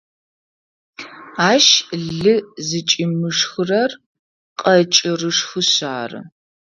Ащ 1.51 1.65
лы 2.17 2.35
зыкӏимышхырэр 2.67 3.91
къэкӏырышхышъ 4.59 5.77
ары. 5.99 6.21